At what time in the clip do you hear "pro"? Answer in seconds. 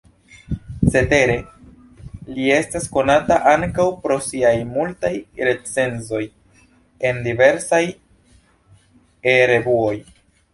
4.07-4.17